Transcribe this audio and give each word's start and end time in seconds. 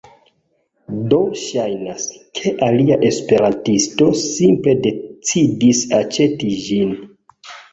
Do 1.11 1.17
ŝajnas, 1.41 2.07
ke 2.39 2.53
alia 2.69 2.97
esperantisto 3.09 4.09
simple 4.23 4.75
decidis 4.89 5.85
aĉeti 6.03 6.53
ĝin 6.67 6.99